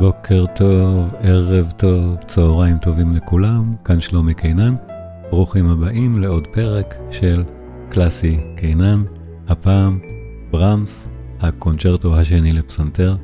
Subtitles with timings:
[0.00, 4.74] בוקר טוב, ערב טוב, צהריים טובים לכולם, כאן שלומי קינן.
[5.30, 7.42] ברוכים הבאים לעוד פרק של
[7.90, 9.02] קלאסי קינן,
[9.48, 9.98] הפעם
[10.50, 11.06] ברמס,
[11.40, 13.16] הקונצ'רטו השני לפסנתר.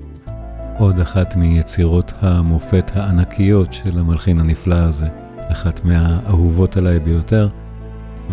[0.78, 5.08] עוד אחת מיצירות המופת הענקיות של המלחין הנפלא הזה,
[5.38, 7.48] אחת מהאהובות עליי ביותר,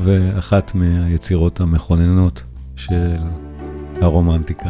[0.04, 2.44] ואחת מהיצירות המכוננות
[2.76, 3.18] של
[4.02, 4.70] הרומנטיקה,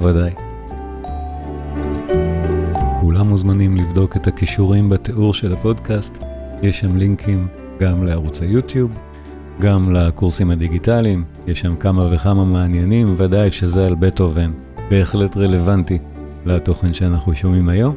[0.00, 0.49] ודאי.
[3.00, 6.18] כולם מוזמנים לבדוק את הכישורים בתיאור של הפודקאסט,
[6.62, 7.48] יש שם לינקים
[7.80, 8.98] גם לערוץ היוטיוב,
[9.60, 14.50] גם לקורסים הדיגיטליים, יש שם כמה וכמה מעניינים, ודאי שזה על בטהובן,
[14.90, 15.98] בהחלט רלוונטי
[16.46, 17.94] לתוכן שאנחנו שומעים היום,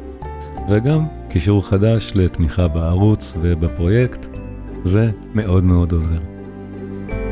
[0.70, 4.26] וגם קישור חדש לתמיכה בערוץ ובפרויקט,
[4.84, 6.24] זה מאוד מאוד עוזר.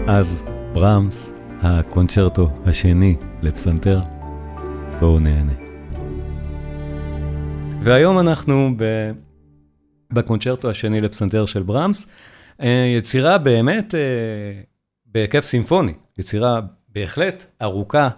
[0.07, 4.01] אז ברמס, הקונצ'רטו השני לפסנתר,
[5.01, 5.72] בואו נהנה.
[7.85, 9.11] והיום אנחנו ב...
[10.13, 12.07] בקונצ'רטו השני לפסנתר של ברמס,
[12.61, 14.01] אה, יצירה באמת אה,
[15.07, 18.09] בהיקף סימפוני, יצירה בהחלט ארוכה,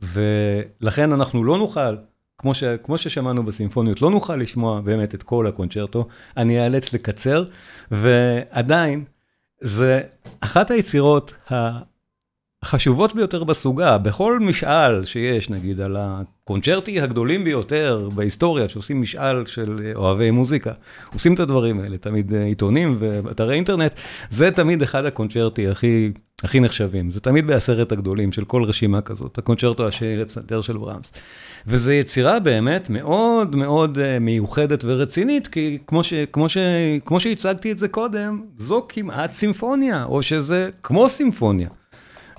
[0.00, 1.96] ולכן אנחנו לא נוכל,
[2.38, 2.64] כמו, ש...
[2.64, 7.44] כמו ששמענו בסימפוניות, לא נוכל לשמוע באמת את כל הקונצ'רטו, אני אאלץ לקצר,
[7.90, 9.04] ועדיין,
[9.60, 10.00] זה
[10.40, 11.34] אחת היצירות
[12.64, 15.96] החשובות ביותר בסוגה, בכל משאל שיש, נגיד, על
[16.48, 20.72] הקונצ'רטי הגדולים ביותר בהיסטוריה, שעושים משאל של אוהבי מוזיקה,
[21.12, 23.92] עושים את הדברים האלה, תמיד עיתונים ואתרי אינטרנט,
[24.30, 26.10] זה תמיד אחד הקונצ'רטי הכי,
[26.44, 31.12] הכי נחשבים, זה תמיד בעשרת הגדולים של כל רשימה כזאת, הקונצ'רטו השני לפסנתר של ברמס.
[31.66, 36.56] וזו יצירה באמת מאוד מאוד מיוחדת ורצינית, כי כמו, ש, כמו, ש,
[37.04, 41.68] כמו שהצגתי את זה קודם, זו כמעט סימפוניה, או שזה כמו סימפוניה.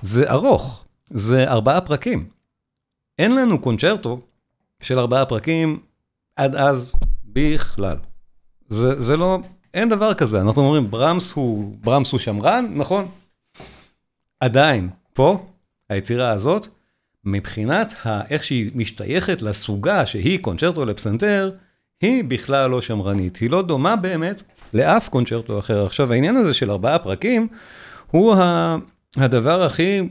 [0.02, 2.39] זה ארוך, זה ארבעה פרקים.
[3.20, 4.20] אין לנו קונצ'רטו
[4.82, 5.78] של ארבעה פרקים
[6.36, 6.92] עד אז
[7.24, 7.96] בכלל.
[8.68, 9.38] זה, זה לא,
[9.74, 13.08] אין דבר כזה, אנחנו אומרים ברמס הוא, ברמס הוא שמרן, נכון?
[14.40, 15.46] עדיין, פה,
[15.88, 16.66] היצירה הזאת,
[17.24, 17.94] מבחינת
[18.30, 21.50] איך שהיא משתייכת לסוגה שהיא קונצ'רטו לפסנתר,
[22.00, 24.42] היא בכלל לא שמרנית, היא לא דומה באמת
[24.74, 25.86] לאף קונצ'רטו אחר.
[25.86, 27.48] עכשיו, העניין הזה של ארבעה פרקים,
[28.10, 28.76] הוא ה...
[29.16, 30.08] הדבר הכי,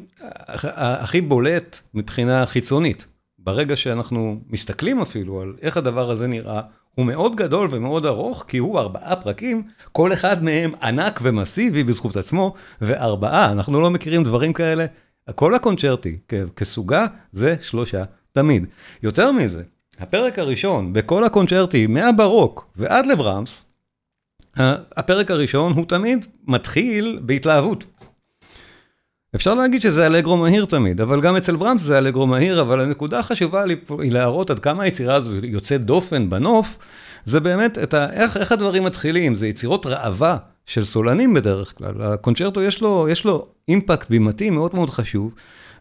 [0.75, 3.05] הכי בולט מבחינה חיצונית,
[3.39, 6.61] ברגע שאנחנו מסתכלים אפילו על איך הדבר הזה נראה,
[6.95, 12.17] הוא מאוד גדול ומאוד ארוך, כי הוא ארבעה פרקים, כל אחד מהם ענק ומסיבי בזכות
[12.17, 14.85] עצמו, וארבעה, אנחנו לא מכירים דברים כאלה.
[15.35, 16.17] כל הקונצ'רטי
[16.55, 18.65] כסוגה זה שלושה תמיד.
[19.03, 19.63] יותר מזה,
[19.99, 23.63] הפרק הראשון בכל הקונצ'רטי, מהברוק ועד לברמס,
[24.97, 27.85] הפרק הראשון הוא תמיד מתחיל בהתלהבות.
[29.35, 33.19] אפשר להגיד שזה אלגרו מהיר תמיד, אבל גם אצל ברמס זה אלגרו מהיר, אבל הנקודה
[33.19, 33.63] החשובה
[33.99, 36.77] היא להראות עד כמה היצירה הזו יוצאת דופן בנוף,
[37.25, 42.01] זה באמת ה, איך, איך הדברים מתחילים, זה יצירות ראווה של סולנים בדרך כלל.
[42.01, 45.33] הקונצ'רטו יש לו, יש לו אימפקט בימתי מאוד מאוד חשוב,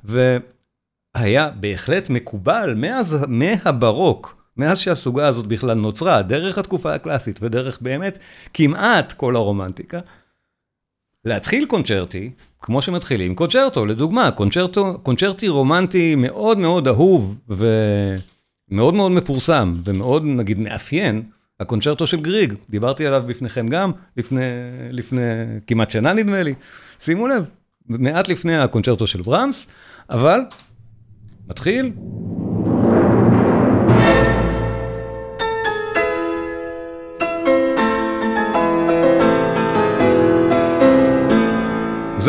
[0.05, 8.19] והיה בהחלט מקובל מאז, מהברוק, מאז שהסוגה הזאת בכלל נוצרה, דרך התקופה הקלאסית ודרך באמת
[8.55, 10.01] כמעט כל הרומנטיקה,
[11.25, 12.31] להתחיל קונצ'רטי,
[12.62, 20.59] כמו שמתחילים קונצ'רטו, לדוגמה, קונצ'רטו, קונצ'רטי רומנטי מאוד מאוד אהוב ומאוד מאוד מפורסם ומאוד נגיד
[20.59, 21.23] מאפיין,
[21.61, 24.41] הקונצ'רטו של גריג, דיברתי עליו בפניכם גם לפני,
[24.91, 25.21] לפני
[25.67, 26.55] כמעט שנה נדמה לי,
[27.01, 27.45] שימו לב,
[27.87, 29.67] מעט לפני הקונצ'רטו של ברמס,
[30.11, 30.41] אבל
[31.49, 31.93] מתחיל.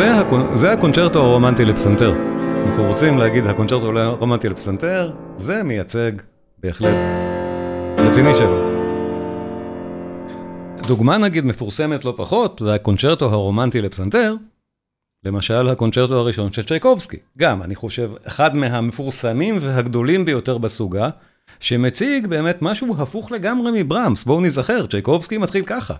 [0.00, 0.56] זה, הקונ...
[0.56, 2.14] זה הקונצ'רטו הרומנטי לפסנתר.
[2.66, 6.12] אנחנו רוצים להגיד הקונצ'רטו הרומנטי לפסנתר, זה מייצג
[6.58, 6.96] בהחלט
[7.98, 8.70] רציני שלו.
[10.86, 14.34] דוגמה נגיד מפורסמת לא פחות, זה הקונצ'רטו הרומנטי לפסנתר,
[15.24, 17.18] למשל הקונצ'רטו הראשון של צ'ייקובסקי.
[17.38, 21.08] גם, אני חושב, אחד מהמפורסמים והגדולים ביותר בסוגה,
[21.60, 24.24] שמציג באמת משהו הפוך לגמרי מברמס.
[24.24, 25.94] בואו נזכר, צ'ייקובסקי מתחיל ככה.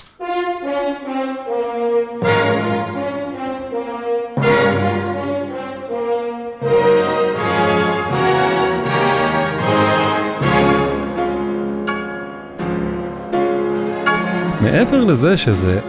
[14.71, 15.81] מעבר לזה שזה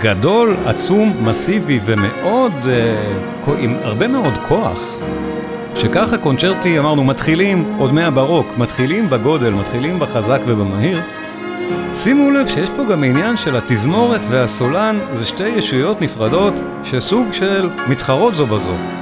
[0.00, 4.98] גדול, עצום, מסיבי ומאוד, uh, עם הרבה מאוד כוח,
[5.74, 11.00] שככה קונצ'רטי, אמרנו, מתחילים עוד מהברוק, מתחילים בגודל, מתחילים בחזק ובמהיר.
[11.94, 16.54] שימו לב שיש פה גם עניין של התזמורת והסולן, זה שתי ישויות נפרדות
[16.84, 18.97] שסוג של מתחרות זו בזו.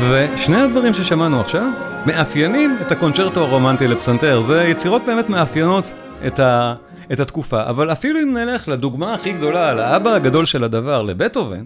[0.00, 1.70] ושני הדברים ששמענו עכשיו
[2.06, 5.92] מאפיינים את הקונצ'רטו הרומנטי לפסנתר, זה יצירות באמת מאפיינות
[6.26, 6.74] את, ה,
[7.12, 11.64] את התקופה, אבל אפילו אם נלך לדוגמה הכי גדולה, לאבא הגדול של הדבר, לבטהובן,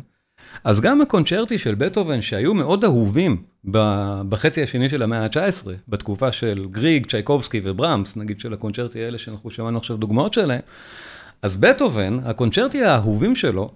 [0.64, 3.42] אז גם הקונצ'רטי של בטהובן שהיו מאוד אהובים
[4.28, 9.50] בחצי השני של המאה ה-19, בתקופה של גריג, צ'ייקובסקי וברמס, נגיד של הקונצ'רטי האלה שאנחנו
[9.50, 10.60] שמענו עכשיו דוגמאות שלהם,
[11.42, 13.70] אז בטהובן, הקונצ'רטי האהובים שלו,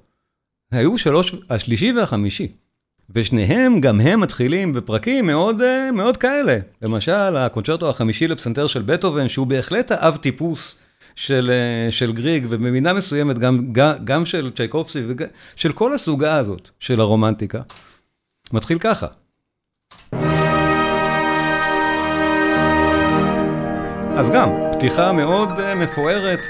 [0.72, 2.65] היו שלוש, השלישי והחמישי.
[3.14, 5.62] ושניהם, גם הם מתחילים בפרקים מאוד,
[5.92, 6.58] מאוד כאלה.
[6.82, 10.78] למשל, הקונצ'רטו החמישי לפסנתר של בטהובן, שהוא בהחלט האב טיפוס
[11.16, 11.50] של,
[11.90, 13.72] של גריג, ובמידה מסוימת גם,
[14.04, 15.00] גם של צ'ייקובסקי,
[15.56, 17.60] של כל הסוגה הזאת של הרומנטיקה.
[18.52, 19.06] מתחיל ככה.
[24.16, 26.46] אז גם, פתיחה מאוד מפוארת,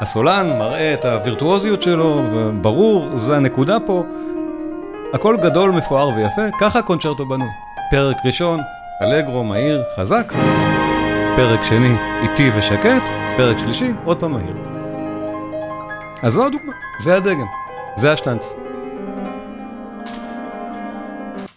[0.00, 4.04] והסולן מראה את הווירטואוזיות שלו, וברור, זה הנקודה פה.
[5.14, 7.48] הכל גדול, מפואר ויפה, ככה הקונצ'רטו בנוי.
[7.90, 8.60] פרק ראשון,
[9.02, 10.32] אלגרו, מהיר, חזק.
[11.36, 13.02] פרק שני, איטי ושקט.
[13.36, 14.56] פרק שלישי, עוד פעם מהיר.
[16.22, 17.46] אז זו הדוגמה, זה הדגם,
[17.96, 18.54] זה השטנץ.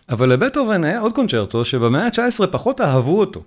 [0.09, 3.41] אבל לבטהובן היה עוד קונצ'רטו שבמאה ה-19 פחות אהבו אותו.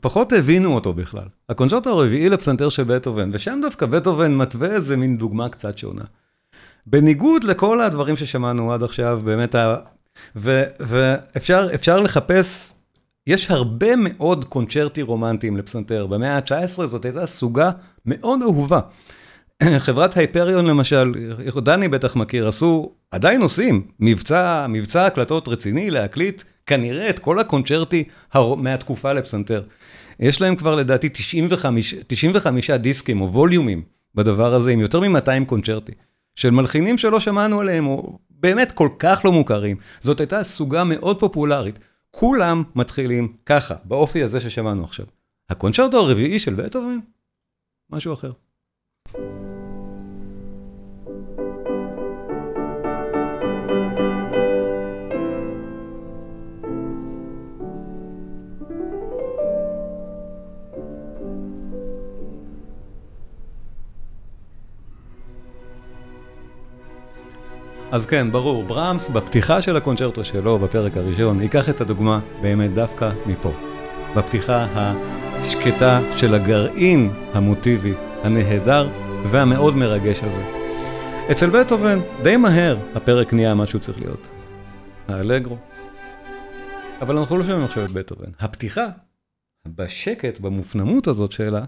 [0.00, 1.26] פחות הבינו אותו בכלל.
[1.48, 6.04] הקונצ'רטו הרביעי לפסנתר של בטהובן, ושם דווקא בטהובן מתווה איזה מין דוגמה קצת שונה.
[6.86, 9.76] בניגוד לכל הדברים ששמענו עד עכשיו, באמת, ה...
[10.36, 12.72] ו, ואפשר לחפש,
[13.26, 16.06] יש הרבה מאוד קונצ'רטי רומנטיים לפסנתר.
[16.06, 17.70] במאה ה-19 זאת הייתה סוגה
[18.06, 18.80] מאוד אהובה.
[19.78, 21.12] חברת הייפריון למשל,
[21.56, 28.04] דני בטח מכיר, עשו, עדיין עושים, מבצע, מבצע הקלטות רציני להקליט כנראה את כל הקונצ'רטי
[28.56, 29.62] מהתקופה לפסנתר.
[30.20, 33.82] יש להם כבר לדעתי 95, 95 דיסקים או ווליומים
[34.14, 35.92] בדבר הזה, עם יותר מ-200 קונצ'רטי.
[36.34, 39.76] של מלחינים שלא שמענו עליהם, או באמת כל כך לא מוכרים.
[40.00, 41.78] זאת הייתה סוגה מאוד פופולרית.
[42.10, 45.06] כולם מתחילים ככה, באופי הזה ששמענו עכשיו.
[45.48, 46.98] הקונצ'רטו הרביעי של בטהובן,
[47.90, 48.32] משהו אחר.
[67.92, 73.10] אז כן, ברור, ברמס בפתיחה של הקונצ'רטו שלו, בפרק הראשון, ייקח את הדוגמה באמת דווקא
[73.26, 73.52] מפה.
[74.16, 78.88] בפתיחה השקטה של הגרעין המוטיבי, הנהדר
[79.30, 80.42] והמאוד מרגש הזה.
[81.30, 84.26] אצל בטהובן, די מהר הפרק נהיה מה שהוא צריך להיות.
[85.08, 85.56] האלגרו.
[87.00, 88.30] אבל אנחנו לא שומעים עכשיו את בטהובן.
[88.40, 88.86] הפתיחה,
[89.68, 91.64] בשקט, במופנמות הזאת שלה,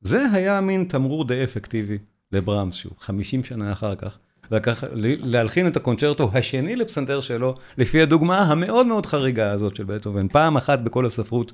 [0.00, 1.98] זה היה מין תמרור די אפקטיבי
[2.32, 4.18] לברמס, שוב, 50 שנה אחר כך.
[4.50, 4.84] לקח,
[5.22, 10.28] להלחין את הקונצ'רטו השני לפסנתר שלו, לפי הדוגמה המאוד מאוד חריגה הזאת של בטהובן.
[10.28, 11.52] פעם אחת בכל הספרות,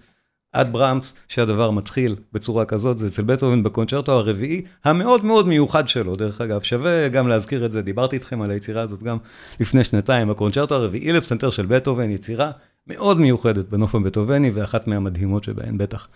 [0.52, 6.16] עד ברמס, שהדבר מתחיל בצורה כזאת, זה אצל בטהובן בקונצ'רטו הרביעי, המאוד מאוד מיוחד שלו,
[6.16, 6.62] דרך אגב.
[6.62, 9.18] שווה גם להזכיר את זה, דיברתי איתכם על היצירה הזאת גם
[9.60, 10.30] לפני שנתיים.
[10.30, 12.50] הקונצ'רטו הרביעי לפסנתר של בטהובן, יצירה
[12.86, 16.08] מאוד מיוחדת בנוף הבטהובני, ואחת מהמדהימות שבהן בטח.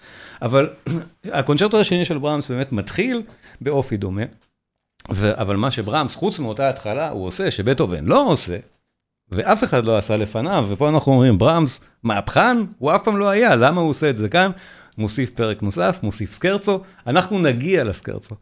[0.42, 0.68] אבל
[1.24, 3.22] הקונצ'רטו השני של ברמס באמת מתחיל
[3.60, 4.22] באופי דומה.
[5.12, 8.56] ו- אבל מה שברמס, חוץ מאותה התחלה, הוא עושה, שבטהובן לא עושה,
[9.28, 12.56] ואף אחד לא עשה לפניו, ופה אנחנו אומרים, ברמס, מהפכן?
[12.78, 14.50] הוא אף פעם לא היה, למה הוא עושה את זה כאן?
[14.98, 18.34] מוסיף פרק נוסף, מוסיף סקרצו, אנחנו נגיע לסקרצו.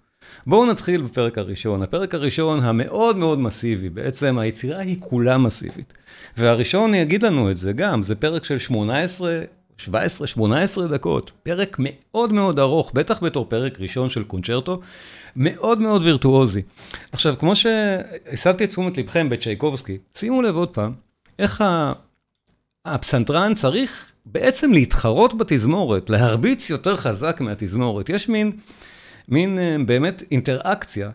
[0.46, 1.82] בואו נתחיל בפרק הראשון.
[1.82, 5.92] הפרק הראשון המאוד מאוד מסיבי, בעצם היצירה היא כולה מסיבית.
[6.36, 9.40] והראשון יגיד לנו את זה גם, זה פרק של 18,
[9.78, 14.80] 17, 18 דקות, פרק מאוד מאוד ארוך, בטח בתור פרק ראשון של קונצ'רטו,
[15.36, 16.62] מאוד מאוד וירטואוזי.
[17.12, 20.92] עכשיו, כמו שהסבתי את תשומת לבכם בצ'ייקובסקי, שימו לב עוד פעם,
[21.38, 21.64] איך
[22.84, 28.08] הפסנתרן צריך בעצם להתחרות בתזמורת, להרביץ יותר חזק מהתזמורת.
[28.08, 28.52] יש מין,
[29.28, 31.10] מין אה, באמת אינטראקציה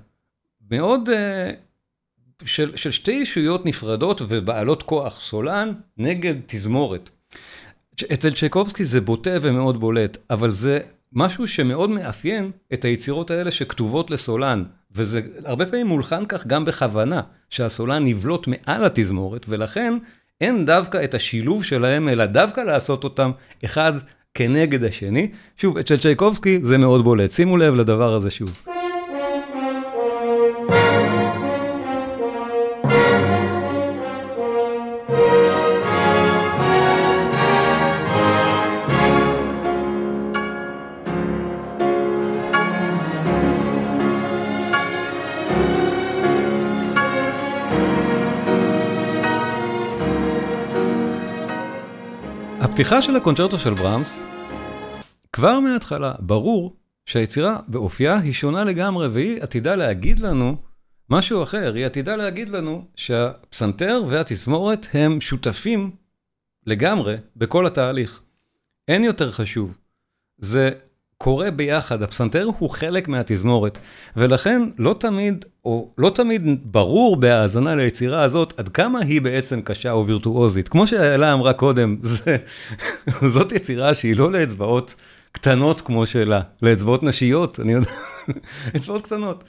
[0.71, 1.51] מאוד אה,
[2.45, 7.09] של, של שתי ישויות נפרדות ובעלות כוח, סולן נגד תזמורת.
[8.13, 10.79] אצל צ'ייקובסקי זה בוטה ומאוד בולט, אבל זה
[11.13, 17.21] משהו שמאוד מאפיין את היצירות האלה שכתובות לסולן, וזה הרבה פעמים מולחן כך גם בכוונה,
[17.49, 19.93] שהסולן נבלוט מעל התזמורת, ולכן
[20.41, 23.31] אין דווקא את השילוב שלהם, אלא דווקא לעשות אותם
[23.65, 23.93] אחד
[24.33, 25.31] כנגד השני.
[25.57, 28.68] שוב, אצל צ'ייקובסקי זה מאוד בולט, שימו לב לדבר הזה שוב.
[52.79, 54.24] בפתיחה של הקונצ'רטו של ברמס,
[55.31, 60.55] כבר מההתחלה ברור שהיצירה באופייה היא שונה לגמרי, והיא עתידה להגיד לנו
[61.09, 61.74] משהו אחר.
[61.74, 65.91] היא עתידה להגיד לנו שהפסנתר והתזמורת הם שותפים
[66.65, 68.21] לגמרי בכל התהליך.
[68.88, 69.77] אין יותר חשוב.
[70.38, 70.71] זה
[71.23, 73.77] קורה ביחד, הפסנתר הוא חלק מהתזמורת,
[74.17, 79.91] ולכן לא תמיד, או לא תמיד ברור בהאזנה ליצירה הזאת, עד כמה היא בעצם קשה
[79.91, 80.69] או וירטואוזית.
[80.69, 82.38] כמו שאלה אמרה קודם, זה,
[83.27, 84.95] זאת יצירה שהיא לא לאצבעות
[85.31, 87.91] קטנות כמו שלה, לאצבעות נשיות, אני יודע,
[88.75, 89.43] אצבעות קטנות.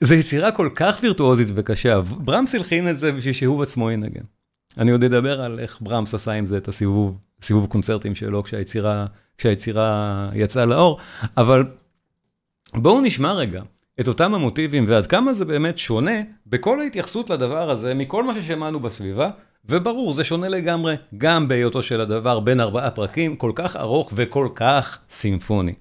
[0.00, 4.24] זו יצירה כל כך וירטואוזית וקשה, ברמס הלחין את זה בשביל שהוא עצמו ינגן.
[4.78, 9.06] אני עוד אדבר על איך ברמס עשה עם זה את הסיבוב, סיבוב קונצרטים שלו כשהיצירה...
[9.40, 10.98] כשהיצירה יצאה לאור,
[11.36, 11.64] אבל
[12.74, 13.62] בואו נשמע רגע
[14.00, 18.80] את אותם המוטיבים ועד כמה זה באמת שונה בכל ההתייחסות לדבר הזה מכל מה ששמענו
[18.80, 19.30] בסביבה,
[19.64, 24.48] וברור, זה שונה לגמרי גם בהיותו של הדבר בין ארבעה פרקים, כל כך ארוך וכל
[24.54, 25.74] כך סימפוני.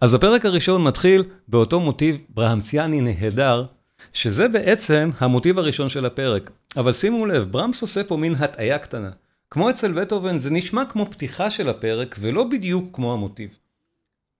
[0.00, 3.64] אז הפרק הראשון מתחיל באותו מוטיב ברהמסיאני נהדר,
[4.12, 6.50] שזה בעצם המוטיב הראשון של הפרק.
[6.76, 9.10] אבל שימו לב, ברמס עושה פה מין הטעיה קטנה.
[9.50, 13.58] כמו אצל בטהובן, זה נשמע כמו פתיחה של הפרק, ולא בדיוק כמו המוטיב.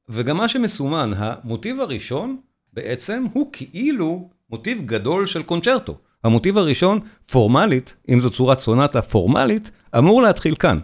[0.09, 2.37] וגם מה שמסומן, המוטיב הראשון,
[2.73, 5.97] בעצם, הוא כאילו מוטיב גדול של קונצ'רטו.
[6.25, 7.01] המוטיב הראשון,
[7.31, 10.79] פורמלית, אם זו צורת סונטה פורמלית, אמור להתחיל כאן.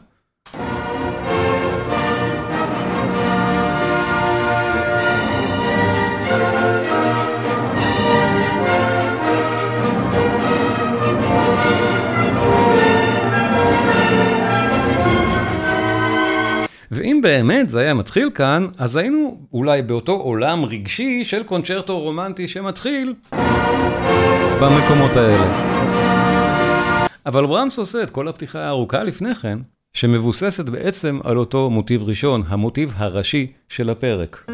[16.96, 22.48] ואם באמת זה היה מתחיל כאן, אז היינו אולי באותו עולם רגשי של קונצ'רטו רומנטי
[22.48, 23.14] שמתחיל
[24.60, 25.76] במקומות האלה.
[27.26, 29.58] אבל ברמס עושה את כל הפתיחה הארוכה לפני כן,
[29.92, 34.46] שמבוססת בעצם על אותו מוטיב ראשון, המוטיב הראשי של הפרק.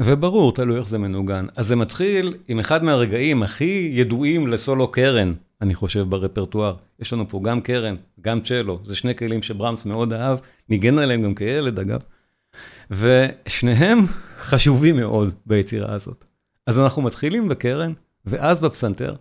[0.00, 1.46] וברור, תלוי איך זה מנוגן.
[1.56, 6.76] אז זה מתחיל עם אחד מהרגעים הכי ידועים לסולו קרן, אני חושב, ברפרטואר.
[7.00, 10.38] יש לנו פה גם קרן, גם צ'לו, זה שני כלים שברמס מאוד אהב,
[10.68, 12.00] ניגן עליהם גם כילד אגב,
[12.90, 13.98] ושניהם
[14.48, 16.24] חשובים מאוד ביצירה הזאת.
[16.66, 17.92] אז אנחנו מתחילים בקרן,
[18.24, 19.16] ואז בפסנתר,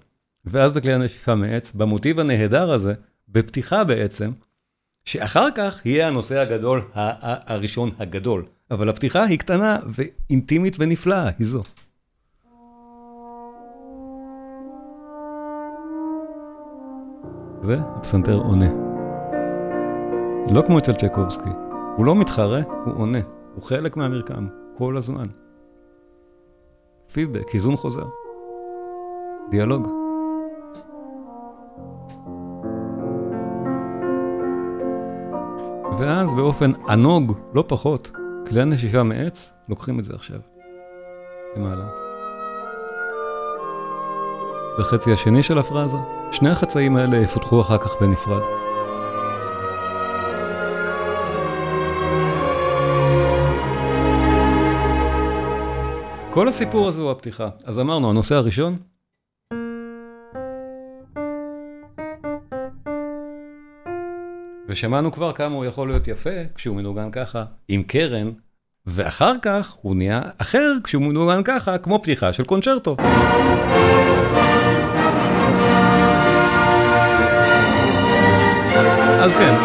[0.45, 2.93] ואז בכלי הנשיפה מעץ, במוטיב הנהדר הזה,
[3.29, 4.31] בפתיחה בעצם,
[5.05, 8.45] שאחר כך יהיה הנושא הגדול, הראשון הגדול.
[8.71, 11.63] אבל הפתיחה היא קטנה ואינטימית ונפלאה, היא זו.
[17.67, 18.69] והפסנתר עונה.
[20.51, 21.49] לא כמו אצל צ'קובסקי,
[21.95, 23.19] הוא לא מתחרה, הוא עונה.
[23.55, 24.47] הוא חלק מהמרקם,
[24.77, 25.25] כל הזמן.
[27.13, 28.05] פידבק, איזון חוזר.
[29.49, 29.87] דיאלוג.
[35.99, 38.11] ואז באופן ענוג, לא פחות,
[38.47, 40.39] כלי הנשיפה מעץ, לוקחים את זה עכשיו.
[41.55, 41.87] למעלה.
[44.79, 45.97] בחצי השני של הפרזה,
[46.31, 48.41] שני החצאים האלה יפותחו אחר כך בנפרד.
[56.33, 57.49] כל הסיפור הזה הוא הפתיחה.
[57.65, 58.77] אז אמרנו, הנושא הראשון,
[64.67, 68.31] ושמענו כבר כמה הוא יכול להיות יפה כשהוא מנוגן ככה, עם קרן,
[68.85, 72.97] ואחר כך הוא נהיה אחר כשהוא מנוגן ככה, כמו פתיחה של קונצ'רטו.
[79.27, 79.55] אז כן,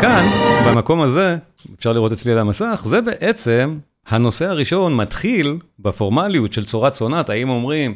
[0.00, 0.26] כאן,
[0.66, 1.36] במקום הזה,
[1.74, 7.48] אפשר לראות אצלי על המסך, זה בעצם הנושא הראשון מתחיל בפורמליות של צורת סונט, האם
[7.48, 7.94] אומרים,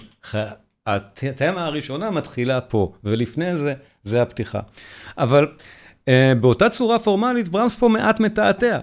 [0.86, 3.74] התמה הראשונה מתחילה פה, ולפני זה,
[4.04, 4.60] זה הפתיחה.
[5.18, 5.46] אבל
[6.00, 6.08] uh,
[6.40, 8.78] באותה צורה פורמלית, ברמס פה מעט מתעתע.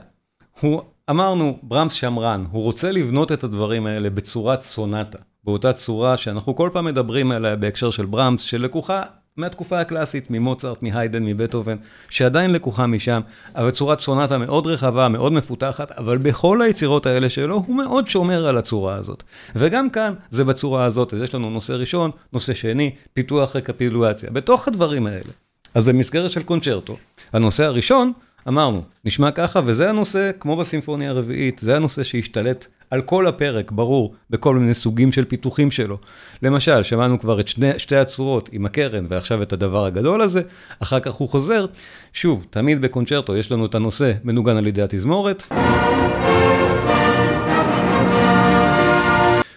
[0.59, 6.55] הוא, אמרנו, ברמס שמרן, הוא רוצה לבנות את הדברים האלה בצורת סונטה, באותה צורה שאנחנו
[6.55, 9.03] כל פעם מדברים עליה בהקשר של ברמס, שלקוחה
[9.39, 11.75] מהתקופה הקלאסית, ממוצרט, מהיידן, מבטהובן,
[12.09, 13.21] שעדיין לקוחה משם,
[13.55, 18.47] אבל צורת סונטה מאוד רחבה, מאוד מפותחת, אבל בכל היצירות האלה שלו, הוא מאוד שומר
[18.47, 19.23] על הצורה הזאת.
[19.55, 24.29] וגם כאן, זה בצורה הזאת, אז יש לנו נושא ראשון, נושא שני, פיתוח רקפילואציה.
[24.31, 25.31] בתוך הדברים האלה.
[25.73, 26.97] אז במסגרת של קונצ'רטו,
[27.33, 28.13] הנושא הראשון,
[28.47, 34.15] אמרנו, נשמע ככה, וזה הנושא, כמו בסימפוניה הרביעית, זה הנושא שהשתלט על כל הפרק, ברור,
[34.29, 35.97] בכל מיני סוגים של פיתוחים שלו.
[36.43, 40.41] למשל, שמענו כבר את שני, שתי הצורות עם הקרן, ועכשיו את הדבר הגדול הזה,
[40.79, 41.65] אחר כך הוא חוזר.
[42.13, 45.43] שוב, תמיד בקונצ'רטו יש לנו את הנושא מנוגן על ידי התזמורת.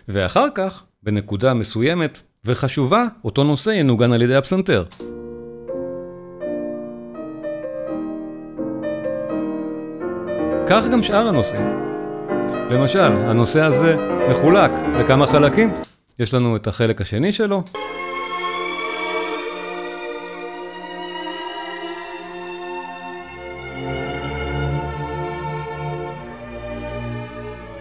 [0.08, 4.84] ואחר כך, בנקודה מסוימת, וחשובה, אותו נושא ינוגן על ידי הפסנתר.
[10.66, 11.81] כך גם שאר הנושאים.
[12.71, 13.97] למשל, הנושא הזה
[14.30, 15.73] מחולק לכמה חלקים.
[16.18, 17.62] יש לנו את החלק השני שלו.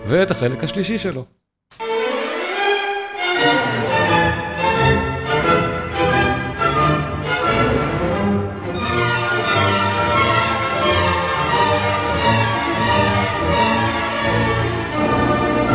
[0.07, 1.40] ואת החלק השלישי שלו.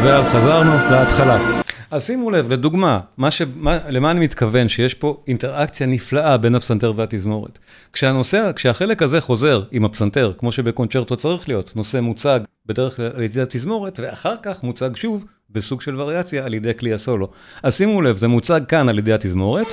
[0.06, 1.60] ואז חזרנו להתחלה.
[1.90, 3.42] אז שימו לב, לדוגמה, מה ש...
[3.56, 3.78] מה...
[3.88, 4.68] למה אני מתכוון?
[4.68, 7.58] שיש פה אינטראקציה נפלאה בין הפסנתר והתזמורת.
[7.92, 13.22] כשהנושא, כשהחלק הזה חוזר עם הפסנתר, כמו שבקונצ'רטו צריך להיות, נושא מוצג בדרך כלל על
[13.22, 17.30] ידי התזמורת, ואחר כך מוצג שוב בסוג של וריאציה על ידי כלי הסולו.
[17.62, 19.68] אז שימו לב, זה מוצג כאן על ידי התזמורת.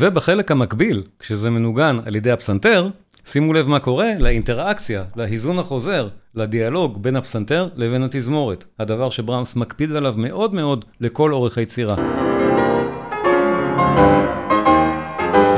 [0.00, 2.88] ובחלק המקביל, כשזה מנוגן על ידי הפסנתר,
[3.24, 9.92] שימו לב מה קורה לאינטראקציה, להיזון החוזר, לדיאלוג בין הפסנתר לבין התזמורת, הדבר שברמס מקפיד
[9.92, 11.96] עליו מאוד מאוד לכל אורך היצירה.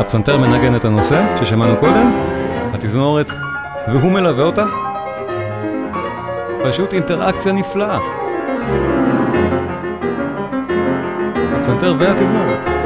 [0.01, 2.13] הפסנתר מנגן את הנושא ששמענו קודם,
[2.73, 3.33] התזמורת,
[3.89, 4.67] והוא מלווה אותה.
[6.65, 7.99] פשוט אינטראקציה נפלאה.
[11.55, 12.81] הפסנתר והתזמורת.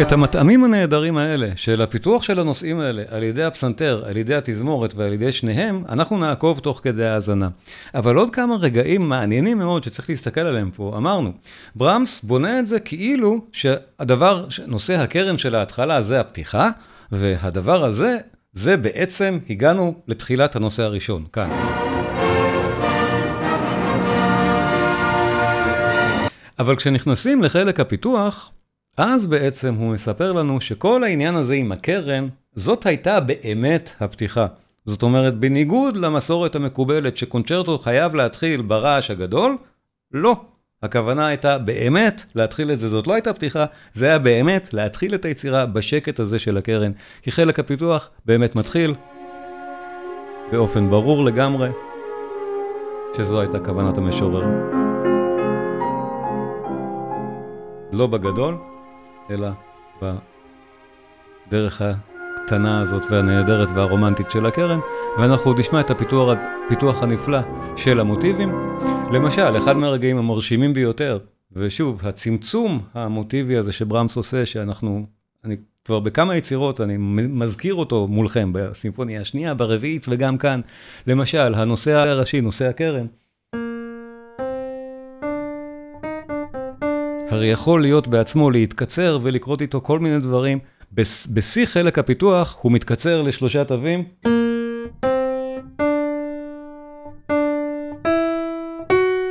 [0.00, 4.94] את המטעמים הנהדרים האלה, של הפיתוח של הנושאים האלה, על ידי הפסנתר, על ידי התזמורת
[4.94, 7.48] ועל ידי שניהם, אנחנו נעקוב תוך כדי האזנה.
[7.94, 11.32] אבל עוד כמה רגעים מעניינים מאוד שצריך להסתכל עליהם פה, אמרנו,
[11.74, 16.70] ברמס בונה את זה כאילו שהדבר, נושא הקרן של ההתחלה זה הפתיחה,
[17.12, 18.16] והדבר הזה,
[18.52, 21.50] זה בעצם, הגענו לתחילת הנושא הראשון, כאן.
[26.58, 28.50] אבל כשנכנסים לחלק הפיתוח,
[28.98, 34.46] אז בעצם הוא מספר לנו שכל העניין הזה עם הקרן, זאת הייתה באמת הפתיחה.
[34.84, 39.56] זאת אומרת, בניגוד למסורת המקובלת שקונצ'רטו חייב להתחיל ברעש הגדול,
[40.12, 40.36] לא.
[40.82, 45.24] הכוונה הייתה באמת להתחיל את זה, זאת לא הייתה פתיחה, זה היה באמת להתחיל את
[45.24, 46.92] היצירה בשקט הזה של הקרן.
[47.22, 48.94] כי חלק הפיתוח באמת מתחיל
[50.52, 51.68] באופן ברור לגמרי,
[53.16, 54.44] שזו הייתה כוונת המשורר.
[57.92, 58.67] לא בגדול,
[59.30, 59.48] אלא
[61.48, 64.80] בדרך הקטנה הזאת והנהדרת והרומנטית של הקרן,
[65.18, 67.38] ואנחנו עוד נשמע את הפיתוח, הפיתוח הנפלא
[67.76, 68.52] של המוטיבים.
[69.12, 71.18] למשל, אחד מהרגעים המרשימים ביותר,
[71.52, 75.06] ושוב, הצמצום המוטיבי הזה שברמס עושה, שאנחנו,
[75.44, 76.96] אני כבר בכמה יצירות, אני
[77.28, 80.60] מזכיר אותו מולכם, בסימפוניה השנייה, ברביעית וגם כאן.
[81.06, 83.06] למשל, הנושא הראשי, נושא הקרן.
[87.30, 90.58] הרי יכול להיות בעצמו להתקצר ולקרות איתו כל מיני דברים.
[91.30, 94.04] בשיא חלק הפיתוח הוא מתקצר לשלושה תווים.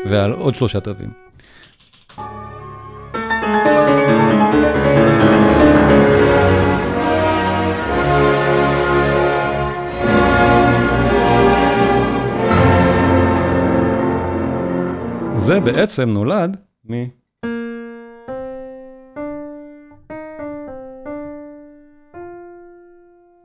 [0.09, 1.09] ועל עוד שלושה תווים.
[15.35, 16.57] זה בעצם נולד
[16.89, 16.93] מ...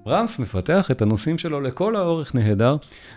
[0.05, 2.77] ברמס מפתח את הנושאים שלו לכל האורך נהדר,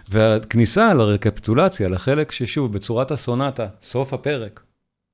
[0.09, 4.61] והכניסה לרקפטולציה, לחלק ששוב, בצורת הסונטה, סוף הפרק,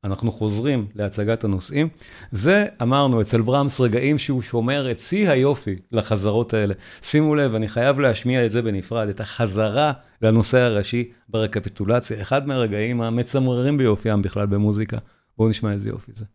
[0.04, 1.90] אנחנו חוזרים להצגת הנושאים,
[2.32, 6.74] זה אמרנו אצל ברמס רגעים שהוא שומר את שיא היופי לחזרות האלה.
[7.02, 13.02] שימו לב, אני חייב להשמיע את זה בנפרד, את החזרה לנושא הראשי ברקפטולציה, אחד מהרגעים
[13.02, 14.98] המצמררים ביופיים בכלל במוזיקה.
[15.38, 16.26] בואו נשמע איזה יופי זה.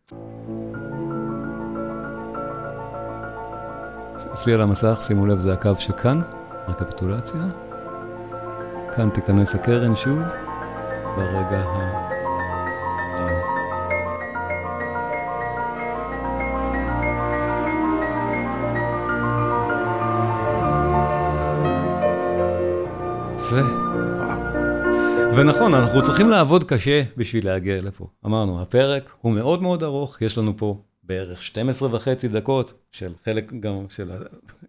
[4.35, 6.20] אצלי על המסך, שימו לב, זה הקו שכאן,
[6.68, 7.40] רקפיטולציה.
[8.96, 10.18] כאן תיכנס הקרן שוב,
[11.16, 12.07] ברגע ה...
[23.37, 23.62] זה...
[25.37, 28.07] ונכון, אנחנו צריכים לעבוד קשה בשביל להגיע לפה.
[28.26, 33.52] אמרנו, הפרק הוא מאוד מאוד ארוך, יש לנו פה בערך 12 וחצי דקות של חלק
[33.60, 34.10] גם של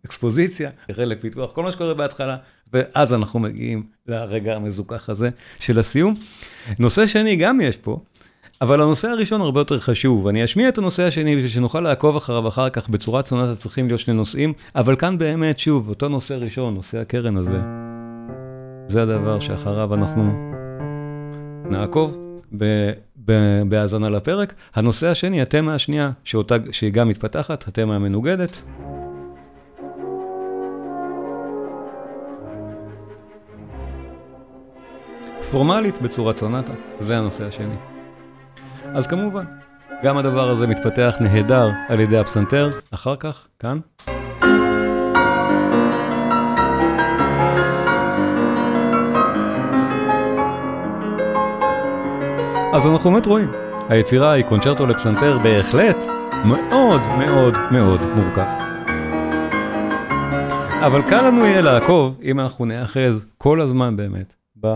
[0.03, 2.37] האקספוזיציה, חלק פיתוח, כל מה שקורה בהתחלה,
[2.73, 6.15] ואז אנחנו מגיעים לרגע המזוכח הזה של הסיום.
[6.79, 7.99] נושא שני גם יש פה,
[8.61, 10.27] אבל הנושא הראשון הרבה יותר חשוב.
[10.27, 13.99] אני אשמיע את הנושא השני בשביל שנוכל לעקוב אחריו אחר כך בצורה צונעת, צריכים להיות
[13.99, 17.59] שני נושאים, אבל כאן באמת, שוב, אותו נושא ראשון, נושא הקרן הזה,
[18.87, 20.31] זה הדבר שאחריו אנחנו
[21.69, 22.26] נעקוב.
[23.65, 24.53] בהאזנה לפרק.
[24.75, 28.61] הנושא השני, התמה השנייה, שאותה, שהיא גם מתפתחת, התמה המנוגדת.
[35.51, 37.75] פורמלית בצורת סונטה, זה הנושא השני.
[38.85, 39.45] אז כמובן,
[40.03, 43.79] גם הדבר הזה מתפתח נהדר על ידי הפסנתר, אחר כך, כאן.
[52.77, 53.51] אז אנחנו באמת רואים,
[53.89, 55.95] היצירה היא קונצ'רטו לפסנתר בהחלט
[56.45, 58.47] מאוד מאוד מאוד מורכב.
[60.85, 64.75] אבל קל לנו יהיה לעקוב אם אנחנו נאחז כל הזמן באמת ב...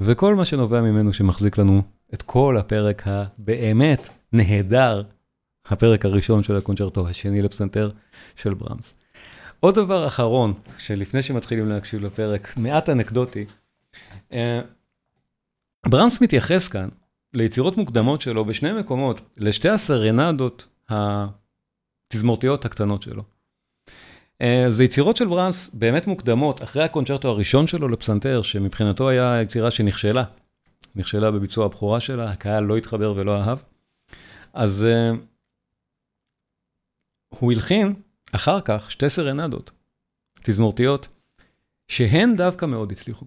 [0.00, 1.82] וכל מה שנובע ממנו שמחזיק לנו
[2.14, 5.02] את כל הפרק הבאמת נהדר,
[5.66, 7.90] הפרק הראשון של הקונצ'רטו, השני לפסנתר
[8.36, 8.99] של ברמס.
[9.60, 13.44] עוד דבר אחרון, שלפני שמתחילים להקשיב לפרק, מעט אנקדוטי,
[14.32, 14.60] אה,
[15.88, 16.88] ברמס מתייחס כאן
[17.34, 23.22] ליצירות מוקדמות שלו בשני מקומות, לשתי הסרנדות התזמורתיות הקטנות שלו.
[24.42, 29.70] אה, זה יצירות של ברמס באמת מוקדמות, אחרי הקונצ'רטו הראשון שלו לפסנתר, שמבחינתו היה יצירה
[29.70, 30.24] שנכשלה,
[30.96, 33.58] נכשלה בביצוע הבכורה שלה, הקהל לא התחבר ולא אהב.
[34.52, 35.16] אז uh,
[37.28, 37.94] הוא הלחין
[38.32, 39.70] אחר כך שתי סרנדות,
[40.42, 41.08] תזמורתיות,
[41.88, 43.26] שהן דווקא מאוד הצליחו.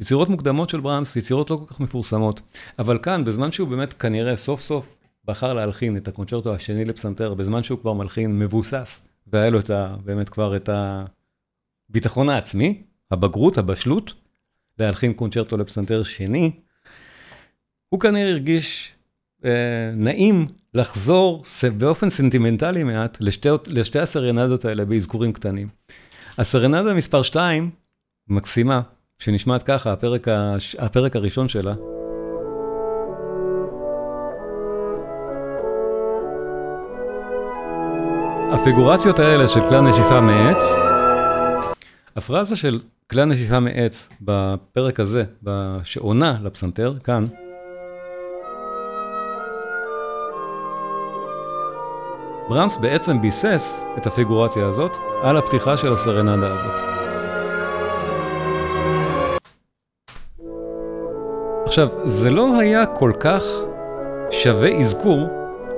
[0.00, 2.40] יצירות מוקדמות של ברמס, יצירות לא כל כך מפורסמות,
[2.78, 7.62] אבל כאן, בזמן שהוא באמת כנראה סוף סוף בחר להלחין את הקונצ'רטו השני לפסנתר, בזמן
[7.62, 10.68] שהוא כבר מלחין מבוסס, והיה לו את ה, באמת כבר את
[11.88, 14.14] הביטחון העצמי, הבגרות, הבשלות,
[14.78, 16.50] להלחין קונצ'רטו לפסנתר שני,
[17.88, 18.92] הוא כנראה הרגיש
[19.96, 21.44] נעים לחזור
[21.78, 23.18] באופן סנטימנטלי מעט
[23.66, 25.68] לשתי, הסרנדות האלה באזכורים קטנים.
[26.38, 27.70] הסרנדה מספר 2,
[28.28, 28.80] מקסימה,
[29.18, 30.26] שנשמעת ככה, הפרק,
[30.78, 31.74] הפרק הראשון שלה.
[38.52, 40.62] הפיגורציות האלה של כלי הנשיפה מעץ,
[42.16, 45.24] הפרזה של כלי הנשיפה מעץ בפרק הזה,
[45.84, 47.24] שעונה לפסנתר, כאן,
[52.50, 56.80] ברמס בעצם ביסס את הפיגורציה הזאת על הפתיחה של הסרנדה הזאת.
[61.66, 63.42] עכשיו, זה לא היה כל כך
[64.30, 65.28] שווה אזכור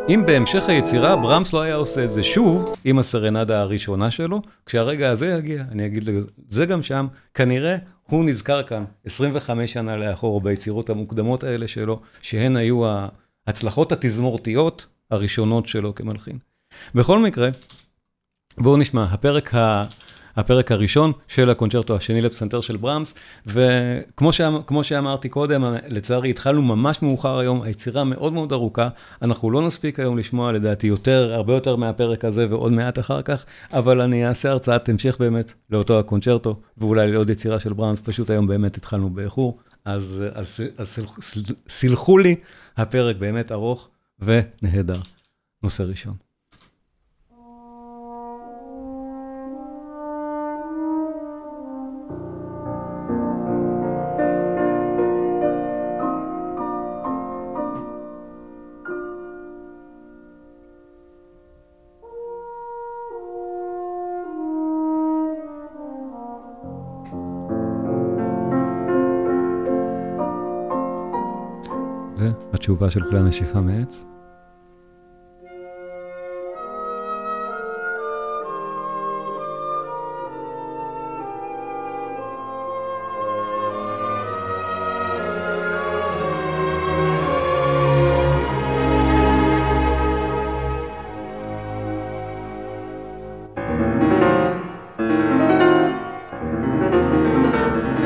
[0.09, 5.11] אם בהמשך היצירה ברמס לא היה עושה את זה שוב עם הסרנדה הראשונה שלו, כשהרגע
[5.11, 10.41] הזה יגיע, אני אגיד לזה, זה גם שם, כנראה הוא נזכר כאן 25 שנה לאחור
[10.41, 12.83] ביצירות המוקדמות האלה שלו, שהן היו
[13.47, 16.52] ההצלחות התזמורתיות הראשונות שלו כמלחין.
[16.95, 17.49] בכל מקרה,
[18.59, 19.85] בואו נשמע, הפרק, ה,
[20.37, 23.15] הפרק הראשון של הקונצ'רטו השני לפסנתר של ברמס,
[23.47, 28.89] וכמו שאמר, שאמרתי קודם, לצערי התחלנו ממש מאוחר היום, היצירה מאוד מאוד ארוכה,
[29.23, 33.45] אנחנו לא נספיק היום לשמוע לדעתי יותר, הרבה יותר מהפרק הזה ועוד מעט אחר כך,
[33.73, 38.47] אבל אני אעשה הרצאת המשך באמת לאותו הקונצ'רטו, ואולי לעוד יצירה של ברמס, פשוט היום
[38.47, 40.99] באמת התחלנו באיחור, אז, אז, אז
[41.69, 42.37] סלחו לי,
[42.77, 45.01] הפרק באמת ארוך ונהדר.
[45.63, 46.32] נושא ראשון.
[72.63, 74.05] התשובה של כלי הנשיפה מעץ.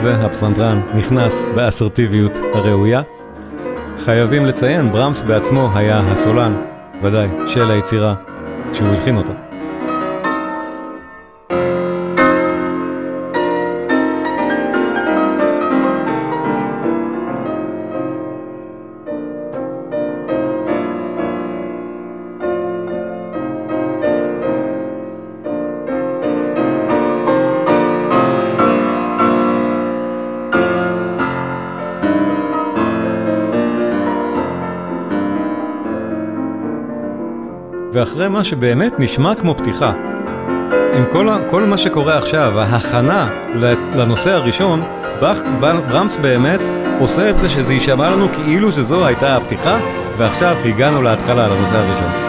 [0.03, 3.03] והפסנתרן נכנס באסרטיביות הראויה.
[3.99, 6.57] חייבים לציין, ברמס בעצמו היה הסולן,
[7.03, 8.15] ודאי, של היצירה
[8.73, 9.46] כשהוא הלחין אותה.
[38.17, 39.93] ואחרי מה שבאמת נשמע כמו פתיחה,
[40.97, 43.29] עם כל, כל מה שקורה עכשיו, ההכנה
[43.95, 44.83] לנושא הראשון,
[45.61, 46.61] ברמס באמת
[47.01, 49.79] עושה את זה שזה יישמע לנו כאילו שזו הייתה הפתיחה,
[50.17, 52.26] ועכשיו הגענו להתחלה לנושא הראשון.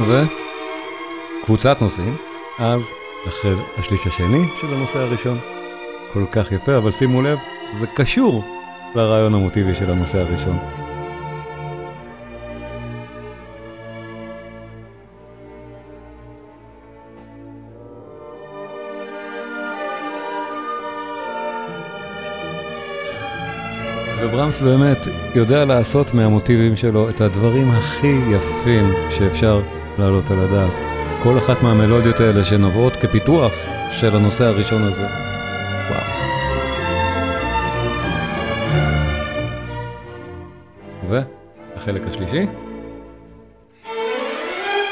[0.00, 2.16] וקבוצת נושאים,
[2.58, 2.82] אז
[3.28, 5.38] אחרי השליש השני של הנושא הראשון,
[6.12, 7.38] כל כך יפה, אבל שימו לב,
[7.72, 8.44] זה קשור
[8.94, 10.58] לרעיון המוטיבי של הנושא הראשון.
[24.20, 24.98] וברמס באמת
[25.34, 29.62] יודע לעשות מהמוטיבים שלו את הדברים הכי יפים שאפשר
[29.98, 30.72] להעלות על הדעת.
[31.22, 33.52] כל אחת מהמלודיות האלה שנובעות כפיתוח
[33.90, 35.06] של הנושא הראשון הזה.
[35.90, 36.00] וואו.
[41.76, 42.46] והחלק השלישי.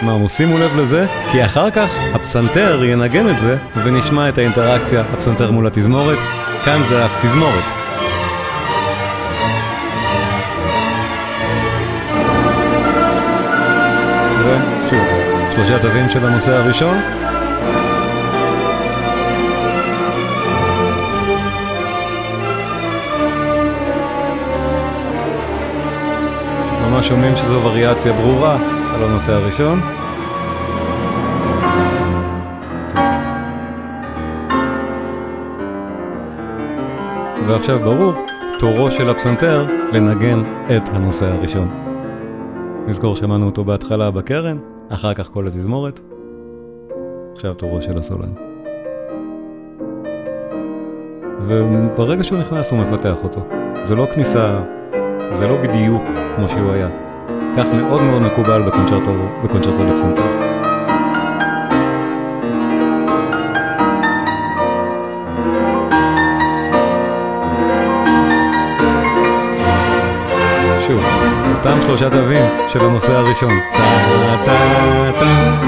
[0.03, 5.51] אמרנו, שימו לב לזה, כי אחר כך הפסנתר ינגן את זה ונשמע את האינטראקציה, הפסנתר
[5.51, 6.19] מול התזמורת.
[6.65, 7.84] כאן זה התזמורת.
[15.55, 16.97] שלושה תווים של הנושא הראשון.
[26.83, 28.57] ממש שומעים שזו וריאציה ברורה
[28.95, 29.81] על הנושא הראשון.
[37.47, 38.13] ועכשיו ברור,
[38.59, 40.43] תורו של הפסנתר לנגן
[40.77, 41.69] את הנושא הראשון.
[42.87, 44.59] נזכור, שמענו אותו בהתחלה בקרן,
[44.95, 46.01] אחר כך כל התזמורת,
[47.33, 48.33] עכשיו תורו של הסולן.
[51.41, 53.41] וברגע שהוא נכנס הוא מפתח אותו.
[53.83, 54.61] זה לא כניסה,
[55.31, 56.03] זה לא בדיוק
[56.37, 56.89] כמו שהוא היה.
[57.57, 59.13] כך מאוד מאוד מקובל בקונצ'רטו,
[59.45, 60.55] בקונצ'רטו לפסנתר.
[71.67, 72.09] אותם שלושה
[72.75, 73.51] של הנושא הראשון.
[73.73, 75.65] טה טה טה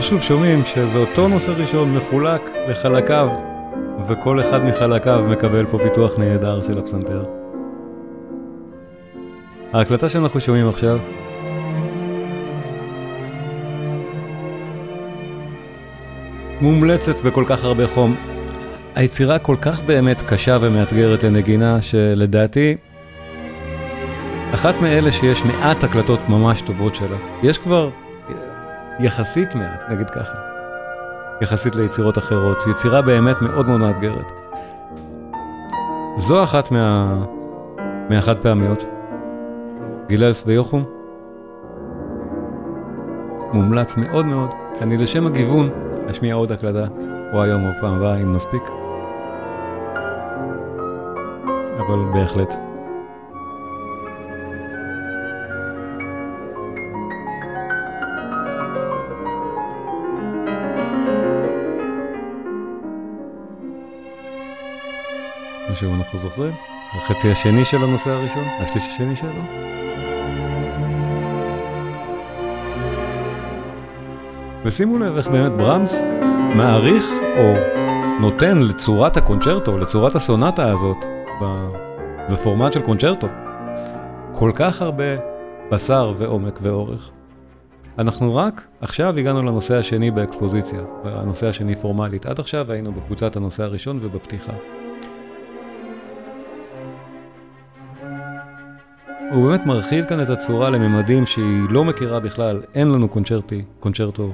[0.00, 3.28] שוב שומעים שזה אותו נושא ראשון מחולק לחלקיו
[4.08, 7.24] וכל אחד מחלקיו מקבל פה פיתוח נהדר של הפסנתר.
[9.72, 10.98] ההקלטה שאנחנו שומעים עכשיו
[16.64, 18.14] מומלצת בכל כך הרבה חום.
[18.94, 22.76] היצירה כל כך באמת קשה ומאתגרת לנגינה, שלדעתי,
[24.54, 27.16] אחת מאלה שיש מעט הקלטות ממש טובות שלה.
[27.42, 27.90] יש כבר
[29.00, 30.34] יחסית מעט, נגיד ככה,
[31.42, 32.58] יחסית ליצירות אחרות.
[32.70, 34.32] יצירה באמת מאוד מאוד מאתגרת.
[36.16, 37.16] זו אחת מה...
[38.10, 38.84] מהחד פעמיות.
[40.08, 40.84] גיללס ויוחום.
[43.52, 44.50] מומלץ מאוד מאוד.
[44.80, 46.86] אני לשם הגיוון אשמיע עוד הקלטה,
[47.32, 48.62] או היום או פעם הבאה אם נספיק.
[51.78, 52.54] אבל בהחלט.
[65.72, 66.52] ושוב אנחנו זוכרים,
[66.92, 69.42] החצי השני של הנושא הראשון, השליש השני שלו.
[74.64, 76.02] ושימו לב איך באמת ברמס
[76.56, 77.04] מעריך
[77.36, 77.54] או
[78.20, 80.96] נותן לצורת הקונצ'רטו, לצורת הסונטה הזאת,
[82.30, 83.26] בפורמט של קונצ'רטו,
[84.32, 85.04] כל כך הרבה
[85.70, 87.10] בשר ועומק ואורך.
[87.98, 92.26] אנחנו רק עכשיו הגענו לנושא השני באקספוזיציה, הנושא השני פורמלית.
[92.26, 94.52] עד עכשיו היינו בקבוצת הנושא הראשון ובפתיחה.
[99.32, 104.32] הוא באמת מרחיב כאן את הצורה לממדים שהיא לא מכירה בכלל, אין לנו קונצ'רטי, קונצ'רטו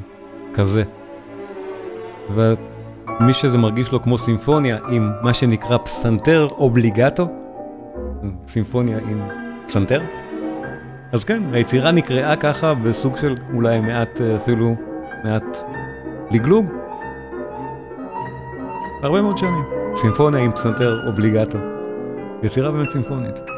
[0.55, 0.83] כזה.
[2.35, 7.29] ומי שזה מרגיש לו כמו סימפוניה עם מה שנקרא פסנתר אובליגטו,
[8.49, 9.23] סימפוניה עם
[9.67, 10.01] פסנתר,
[11.13, 14.75] אז כן, היצירה נקראה ככה בסוג של אולי מעט אפילו,
[15.25, 15.59] מעט
[16.31, 16.67] לגלוג.
[19.03, 19.65] הרבה מאוד שנים.
[19.95, 21.59] סימפוניה עם פסנתר אובליגטו.
[22.43, 23.50] יצירה באמת סימפונית.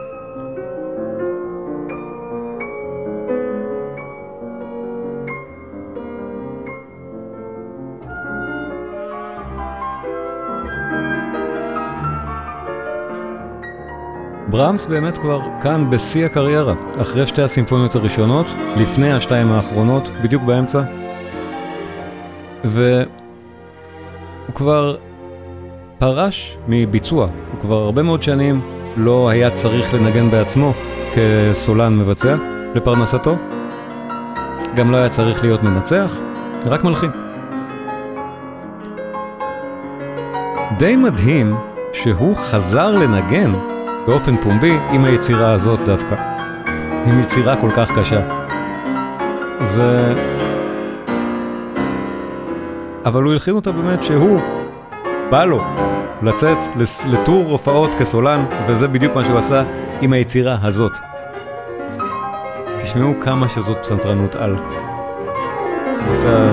[14.52, 20.82] ברמס באמת כבר כאן בשיא הקריירה, אחרי שתי הסימפוניות הראשונות, לפני השתיים האחרונות, בדיוק באמצע.
[22.64, 23.04] והוא
[24.54, 24.96] כבר
[25.98, 28.60] פרש מביצוע, הוא כבר הרבה מאוד שנים
[28.96, 30.72] לא היה צריך לנגן בעצמו
[31.14, 32.36] כסולן מבצע
[32.74, 33.36] לפרנסתו.
[34.74, 36.18] גם לא היה צריך להיות מנצח,
[36.66, 37.10] רק מלחין.
[40.78, 41.54] די מדהים
[41.92, 43.52] שהוא חזר לנגן
[44.06, 46.14] באופן פומבי עם היצירה הזאת דווקא.
[47.06, 48.20] עם יצירה כל כך קשה.
[49.60, 50.14] זה...
[53.04, 54.40] אבל הוא הלחין אותה באמת שהוא,
[55.30, 55.64] בא לו
[56.22, 56.58] לצאת
[57.06, 59.62] לטור הופעות כסולן, וזה בדיוק מה שהוא עשה
[60.00, 60.92] עם היצירה הזאת.
[62.78, 64.56] תשמעו כמה שזאת פסנתרנות על.
[64.56, 66.50] הוא עושה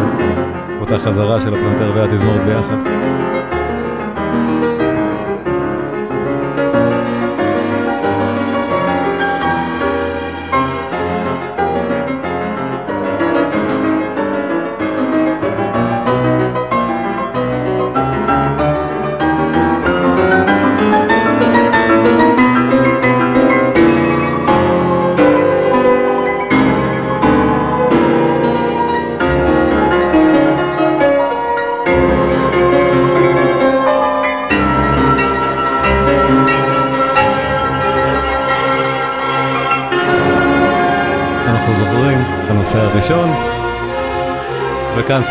[0.81, 2.77] אותה חזרה של הפסנתר והתזמורת ביחד.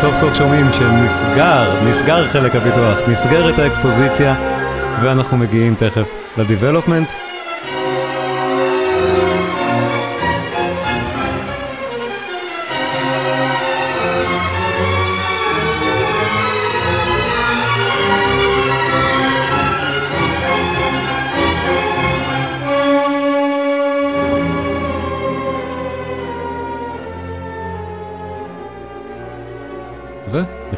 [0.01, 4.35] סוף סוף שומעים שנסגר, נסגר חלק הפיתוח, נסגרת האקספוזיציה,
[5.01, 6.07] ואנחנו מגיעים תכף
[6.37, 7.28] לדיבלופמנט.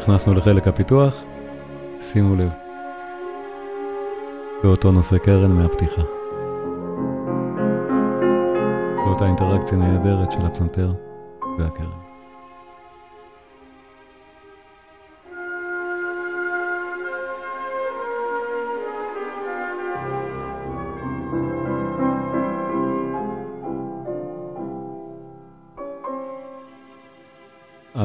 [0.02, 1.22] נכנסנו לחלק הפיתוח,
[2.00, 2.50] שימו לב,
[4.62, 6.02] באותו נושא קרן מהפתיחה.
[9.04, 10.92] באותה אינטראקציה נהדרת של הפסנתר
[11.58, 12.01] והקרן.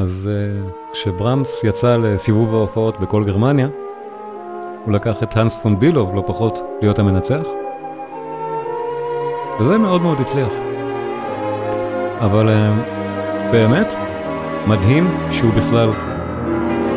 [0.08, 3.68] אז uh, כשברמס יצא לסיבוב ההופעות בכל גרמניה,
[4.86, 7.44] הוא לקח את האנס פון בילוב, לא פחות, להיות המנצח.
[9.60, 10.54] וזה מאוד מאוד הצליח.
[12.20, 12.52] אבל uh,
[13.52, 13.94] באמת,
[14.68, 15.90] מדהים שהוא בכלל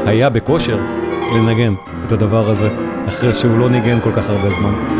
[0.07, 0.79] היה בכושר
[1.37, 1.75] לנגן
[2.07, 2.69] את הדבר הזה,
[3.09, 5.00] אחרי שהוא לא ניגן כל כך הרבה זמן.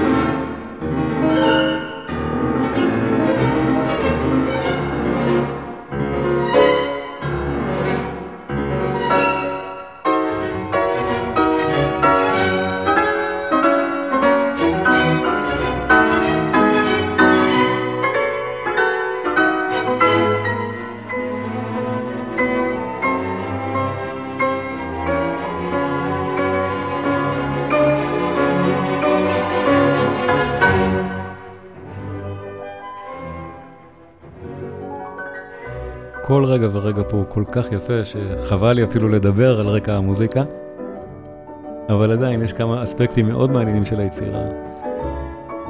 [36.23, 40.43] כל רגע ורגע פה הוא כל כך יפה, שחבל לי אפילו לדבר על רקע המוזיקה,
[41.89, 44.41] אבל עדיין יש כמה אספקטים מאוד מעניינים של היצירה.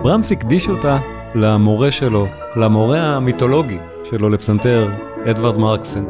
[0.02, 0.98] ברמס הקדיש אותה
[1.34, 2.26] למורה שלו,
[2.56, 4.88] למורה המיתולוגי שלו לפסנתר,
[5.30, 6.04] אדוארד מרקסן.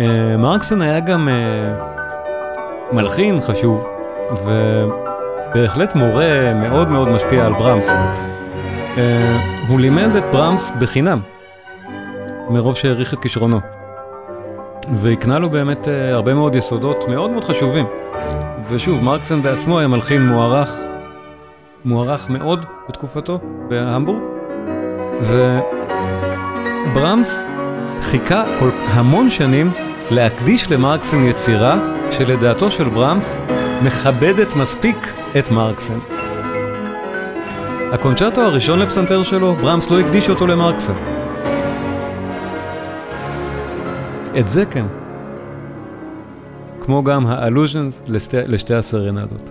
[0.00, 1.74] אה, מרקסן היה גם אה,
[2.92, 3.88] מלחין חשוב,
[4.44, 7.88] ובהחלט מורה מאוד מאוד משפיע על ברמס.
[8.98, 9.38] אה,
[9.68, 11.20] הוא לימד את ברמס בחינם.
[12.52, 13.60] מרוב שהעריך את כישרונו.
[14.96, 17.86] והקנה לו באמת uh, הרבה מאוד יסודות מאוד מאוד חשובים.
[18.68, 20.76] ושוב, מרקסן בעצמו היה מלחין מוערך,
[21.84, 24.22] מוערך מאוד בתקופתו בהמבורג.
[26.90, 27.46] וברמס
[28.00, 29.72] חיכה כל המון שנים
[30.10, 31.78] להקדיש למרקסן יצירה
[32.10, 33.40] שלדעתו של ברמס
[33.82, 35.98] מכבדת מספיק את מרקסן.
[37.92, 41.21] הקונצ'רטו הראשון לפסנתר שלו, ברמס לא הקדיש אותו למרקסן.
[44.38, 44.86] את זה כן.
[46.80, 48.02] כמו גם האלוז'נס
[48.46, 49.50] לשתי הסרנדות.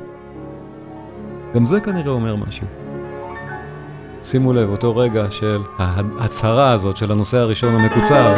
[1.55, 2.67] גם זה כנראה אומר משהו.
[4.23, 8.35] שימו לב, אותו רגע של ההצהרה הזאת של הנושא הראשון המקוצר.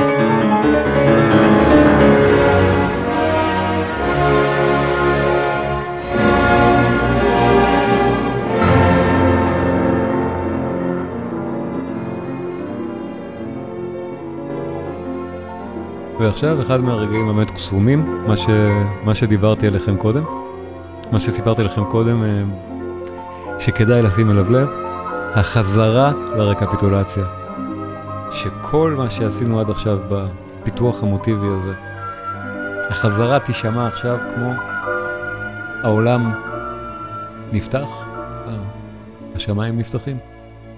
[16.24, 18.45] ועכשיו אחד מהרגעים באמת קסומים, מה, ש...
[19.03, 20.24] מה שדיברתי עליכם קודם,
[21.11, 22.43] מה שסיפרתי לכם קודם, אה,
[23.59, 24.67] שכדאי לשים אליו לב,
[25.34, 27.24] החזרה לרקפיטולציה.
[28.32, 31.74] שכל מה שעשינו עד עכשיו בפיתוח המוטיבי הזה,
[32.89, 34.51] החזרה תישמע עכשיו כמו
[35.84, 36.34] העולם
[37.51, 37.89] נפתח,
[38.47, 38.53] אה,
[39.36, 40.17] השמיים נפתחים.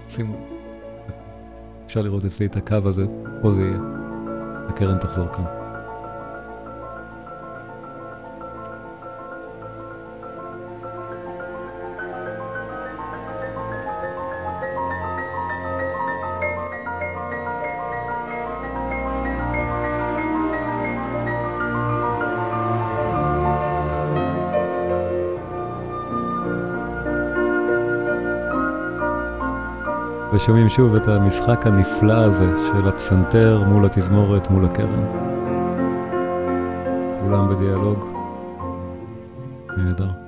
[0.08, 0.36] שימו,
[1.86, 3.06] אפשר לראות אצלי את הקו הזה,
[3.42, 3.95] פה זה יהיה.
[4.68, 5.55] הקרן תחזור כאן.
[30.36, 35.06] ושומעים שוב את המשחק הנפלא הזה של הפסנתר מול התזמורת, מול הקרן.
[37.20, 38.04] כולם בדיאלוג.
[39.76, 40.25] נהדר.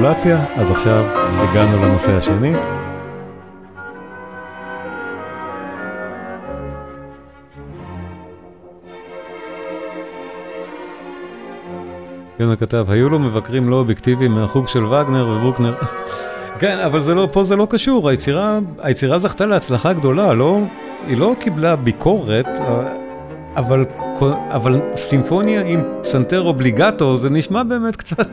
[0.00, 2.52] רקפיטולציה, אז עכשיו הגענו לנושא השני.
[12.38, 15.74] יונה כתב, היו לו מבקרים לא אובייקטיביים מהחוג של וגנר וברוקנר.
[16.60, 20.58] כן, אבל זה לא, פה זה לא קשור, היצירה, היצירה זכתה להצלחה גדולה, לא,
[21.06, 22.48] היא לא קיבלה ביקורת,
[23.56, 23.84] אבל,
[24.50, 28.28] אבל סימפוניה עם פסנתר אובליגטו זה נשמע באמת קצת...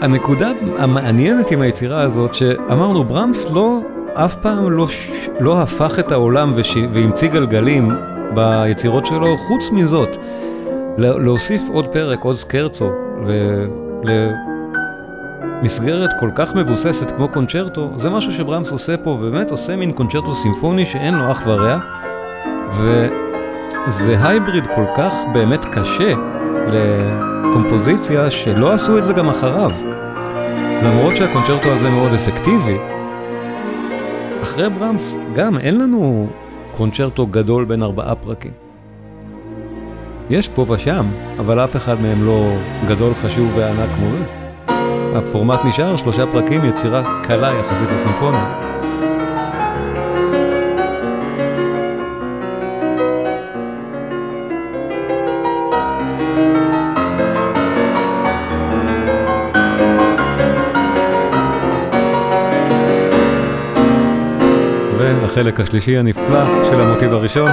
[0.00, 3.80] הנקודה המעניינת עם היצירה הזאת, שאמרנו, ברמס לא,
[4.14, 4.86] אף פעם לא,
[5.40, 7.90] לא הפך את העולם וש, והמציא גלגלים
[8.34, 10.16] ביצירות שלו, חוץ מזאת,
[10.98, 12.90] להוסיף עוד פרק, עוד סקרצו,
[15.62, 20.34] למסגרת כל כך מבוססת כמו קונצ'רטו, זה משהו שברמס עושה פה, באמת עושה מין קונצ'רטו
[20.34, 21.78] סימפוני שאין לו אח ורע,
[22.72, 26.37] וזה הייבריד כל כך באמת קשה.
[26.72, 29.70] לקומפוזיציה שלא עשו את זה גם אחריו.
[30.82, 32.78] למרות שהקונצ'רטו הזה מאוד אפקטיבי,
[34.42, 36.26] אחרי ברמס גם אין לנו
[36.72, 38.52] קונצ'רטו גדול בין ארבעה פרקים.
[40.30, 41.06] יש פה ושם,
[41.38, 42.56] אבל אף אחד מהם לא
[42.88, 44.24] גדול, חשוב וענק כמו זה.
[45.18, 48.67] הפורמט נשאר שלושה פרקים, יצירה קלה יחסית לסימפוניה.
[65.38, 67.50] החלק השלישי הנפלא של המוטיב הראשון,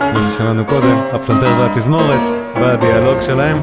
[0.00, 2.20] כמו ששמענו קודם, הפסנתר והתזמורת,
[2.60, 3.60] בדיאלוג שלהם.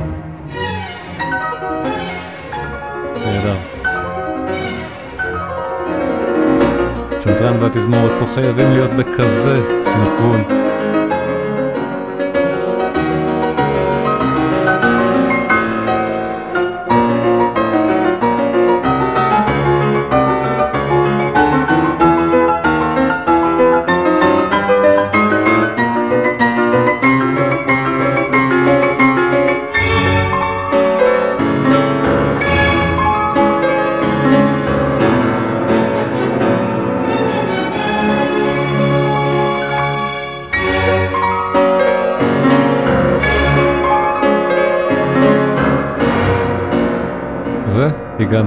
[3.25, 3.55] נהדר.
[7.11, 10.60] הפסנתרן והתזמורת פה חייבים להיות בכזה סנכרון.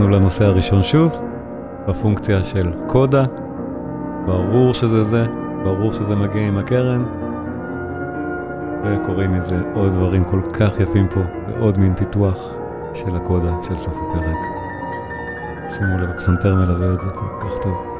[0.04, 1.16] הגענו לנושא הראשון שוב,
[1.88, 3.24] בפונקציה של קודה,
[4.26, 5.26] ברור שזה זה,
[5.64, 7.04] ברור שזה מגיע עם הקרן,
[8.84, 12.38] וקוראים מזה עוד דברים כל כך יפים פה, ועוד מין פיתוח
[12.94, 14.38] של הקודה של סוף הפרק.
[15.68, 17.93] שימו לב, הפסנתר מלווה את זה כל כך טוב.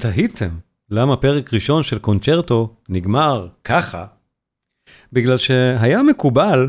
[0.00, 0.48] תהיתם
[0.90, 4.06] למה פרק ראשון של קונצ'רטו נגמר ככה,
[5.12, 6.68] בגלל שהיה מקובל,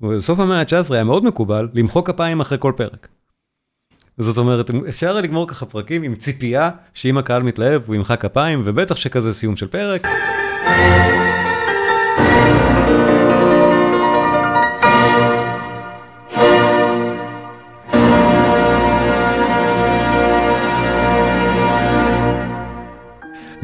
[0.00, 3.08] בסוף המאה ה-19 היה מאוד מקובל, למחוא כפיים אחרי כל פרק.
[4.18, 8.96] זאת אומרת, אפשר לגמור ככה פרקים עם ציפייה שאם הקהל מתלהב הוא ימחא כפיים, ובטח
[8.96, 10.06] שכזה סיום של פרק.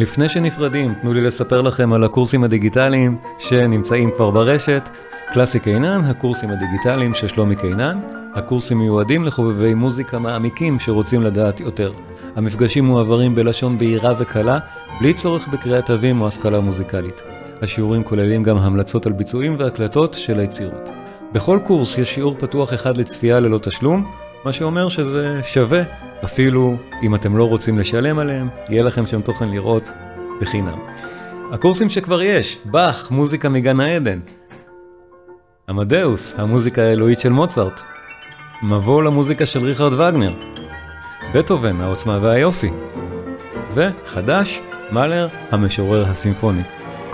[0.07, 4.89] לפני שנפרדים, תנו לי לספר לכם על הקורסים הדיגיטליים שנמצאים כבר ברשת.
[5.33, 8.01] קלאסי קינן, הקורסים הדיגיטליים של שלומי קינן.
[8.35, 11.93] הקורסים מיועדים לחובבי מוזיקה מעמיקים שרוצים לדעת יותר.
[12.37, 14.59] המפגשים מועברים בלשון בהירה וקלה,
[15.01, 17.23] בלי צורך בקריאת תווים או השכלה מוזיקלית.
[17.63, 20.91] השיעורים כוללים גם המלצות על ביצועים והקלטות של היצירות.
[21.33, 24.11] בכל קורס יש שיעור פתוח אחד לצפייה ללא תשלום,
[24.47, 25.83] מה שאומר שזה שווה,
[26.25, 29.91] אפילו אם אתם לא רוצים לשלם עליהם, יהיה לכם שם תוכן לראות
[30.41, 30.79] בחינם.
[31.53, 34.21] הקורסים שכבר יש, באך, מוזיקה מגן העדן.
[35.69, 37.81] עמדאוס, המוזיקה האלוהית של מוצרט.
[38.63, 40.35] מבוא למוזיקה של ריכרד וגנר.
[41.35, 42.71] בטהובן, העוצמה והיופי.
[43.75, 44.61] וחדש,
[44.93, 46.63] מאלר, המשורר הסימפוני.